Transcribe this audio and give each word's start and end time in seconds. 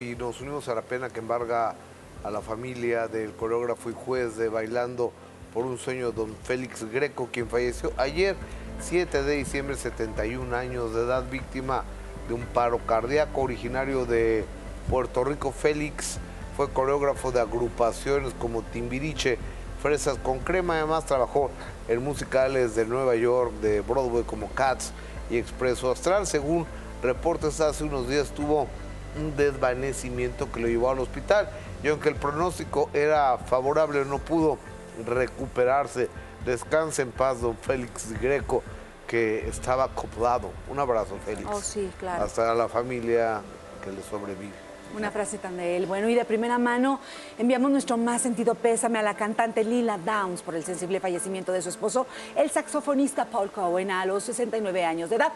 Y 0.00 0.14
nos 0.14 0.40
unimos 0.40 0.68
a 0.68 0.76
la 0.76 0.82
pena 0.82 1.10
que 1.10 1.18
embarga 1.18 1.74
a 2.22 2.30
la 2.30 2.40
familia 2.40 3.08
del 3.08 3.32
coreógrafo 3.32 3.90
y 3.90 3.94
juez 3.94 4.36
de 4.36 4.48
Bailando 4.48 5.12
por 5.52 5.66
un 5.66 5.76
sueño, 5.76 6.12
don 6.12 6.36
Félix 6.44 6.84
Greco, 6.84 7.28
quien 7.32 7.48
falleció 7.48 7.92
ayer, 7.96 8.36
7 8.78 9.24
de 9.24 9.34
diciembre, 9.34 9.74
71 9.74 10.54
años 10.54 10.94
de 10.94 11.00
edad, 11.00 11.28
víctima 11.28 11.82
de 12.28 12.34
un 12.34 12.42
paro 12.42 12.78
cardíaco 12.86 13.40
originario 13.40 14.06
de 14.06 14.44
Puerto 14.88 15.24
Rico. 15.24 15.50
Félix 15.50 16.18
fue 16.56 16.70
coreógrafo 16.70 17.32
de 17.32 17.40
agrupaciones 17.40 18.34
como 18.34 18.62
Timbiriche, 18.62 19.36
Fresas 19.82 20.16
con 20.18 20.38
Crema, 20.38 20.76
además 20.76 21.06
trabajó 21.06 21.50
en 21.88 22.04
musicales 22.04 22.76
de 22.76 22.86
Nueva 22.86 23.16
York, 23.16 23.52
de 23.62 23.80
Broadway 23.80 24.22
como 24.22 24.48
Cats 24.50 24.92
y 25.28 25.38
Expreso 25.38 25.90
Astral. 25.90 26.24
Según 26.28 26.66
reportes 27.02 27.60
hace 27.60 27.82
unos 27.82 28.08
días 28.08 28.30
tuvo 28.30 28.68
un 29.18 29.36
desvanecimiento 29.36 30.50
que 30.50 30.60
lo 30.60 30.68
llevó 30.68 30.90
al 30.90 31.00
hospital 31.00 31.48
y 31.82 31.88
aunque 31.88 32.08
el 32.08 32.16
pronóstico 32.16 32.90
era 32.92 33.38
favorable 33.38 34.04
no 34.04 34.18
pudo 34.18 34.58
recuperarse. 35.06 36.08
Descanse 36.44 37.02
en 37.02 37.10
paz, 37.10 37.40
don 37.40 37.56
Félix 37.56 38.12
Greco, 38.20 38.62
que 39.06 39.48
estaba 39.48 39.84
acoplado. 39.84 40.50
Un 40.68 40.78
abrazo, 40.78 41.16
Félix. 41.24 41.48
Oh, 41.50 41.60
sí, 41.60 41.90
claro. 41.98 42.24
Hasta 42.24 42.54
la 42.54 42.68
familia 42.68 43.40
que 43.84 43.90
le 43.90 44.02
sobrevive. 44.02 44.67
Una 44.96 45.10
frase 45.10 45.38
tan 45.38 45.56
de 45.56 45.76
él. 45.76 45.86
Bueno, 45.86 46.08
y 46.08 46.14
de 46.14 46.24
primera 46.24 46.58
mano 46.58 46.98
enviamos 47.38 47.70
nuestro 47.70 47.98
más 47.98 48.22
sentido 48.22 48.54
pésame 48.54 48.98
a 48.98 49.02
la 49.02 49.14
cantante 49.14 49.62
Lila 49.62 49.98
Downs 49.98 50.40
por 50.40 50.54
el 50.54 50.64
sensible 50.64 50.98
fallecimiento 50.98 51.52
de 51.52 51.60
su 51.60 51.68
esposo, 51.68 52.06
el 52.34 52.50
saxofonista 52.50 53.26
Paul 53.26 53.50
Cohen, 53.50 53.90
a 53.90 54.06
los 54.06 54.24
69 54.24 54.84
años 54.84 55.10
de 55.10 55.16
edad. 55.16 55.32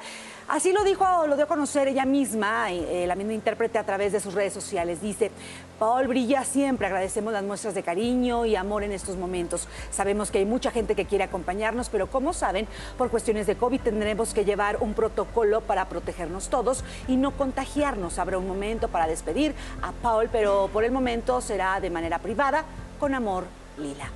Así 0.49 0.73
lo 0.73 0.83
dijo, 0.85 1.05
lo 1.27 1.37
dio 1.37 1.45
a 1.45 1.49
conocer 1.49 1.89
ella 1.89 2.05
misma, 2.05 2.73
eh, 2.73 3.05
la 3.07 3.15
misma 3.15 3.35
intérprete 3.35 3.79
a 3.79 3.85
través 3.85 4.13
de 4.13 4.21
sus 4.21 4.35
redes 4.35 4.53
sociales. 4.53 5.01
Dice, 5.01 5.31
Paul 5.79 6.09
brilla 6.09 6.45
siempre, 6.45 6.87
agradecemos 6.87 7.33
las 7.33 7.43
muestras 7.43 7.75
de 7.75 7.83
cariño 7.83 8.47
y 8.47 8.57
amor 8.57 8.85
en 8.85 8.93
estos 8.93 9.17
momentos. 9.17 9.69
Sabemos 9.91 10.31
que 10.31 10.39
hay 10.39 10.45
mucha 10.45 10.71
gente 10.71 10.95
que 10.95 11.07
quiere 11.07 11.25
acompañarnos, 11.25 11.89
pero 11.89 12.09
como 12.09 12.33
saben, 12.33 12.67
por 12.97 13.11
cuestiones 13.11 13.47
de 13.47 13.57
COVID 13.57 13.81
tendremos 13.81 14.33
que 14.33 14.45
llevar 14.45 14.79
un 14.81 14.95
protocolo 14.95 15.61
para 15.61 15.89
protegernos 15.89 16.49
todos 16.49 16.85
y 17.09 17.17
no 17.17 17.33
contagiarnos. 17.33 18.19
Habrá 18.19 18.39
un 18.39 18.47
momento 18.47 18.89
para 18.89 19.07
despedir 19.07 19.42
a 19.83 19.93
Paul, 19.93 20.29
pero 20.31 20.71
por 20.73 20.85
el 20.85 20.93
momento 20.93 21.41
será 21.41 21.81
de 21.81 21.91
manera 21.91 22.19
privada. 22.19 22.65
Con 22.99 23.15
amor, 23.15 23.45
Lila. 23.79 24.11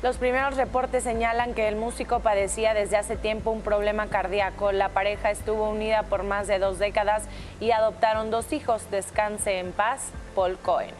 Los 0.00 0.16
primeros 0.16 0.56
reportes 0.56 1.02
señalan 1.02 1.54
que 1.54 1.66
el 1.66 1.74
músico 1.74 2.20
padecía 2.20 2.72
desde 2.72 2.96
hace 2.96 3.16
tiempo 3.16 3.50
un 3.50 3.62
problema 3.62 4.06
cardíaco. 4.06 4.70
La 4.70 4.90
pareja 4.90 5.32
estuvo 5.32 5.68
unida 5.68 6.04
por 6.04 6.22
más 6.22 6.46
de 6.46 6.60
dos 6.60 6.78
décadas 6.78 7.24
y 7.58 7.72
adoptaron 7.72 8.30
dos 8.30 8.52
hijos. 8.52 8.88
Descanse 8.92 9.58
en 9.58 9.72
paz, 9.72 10.10
Paul 10.36 10.56
Cohen. 10.58 10.94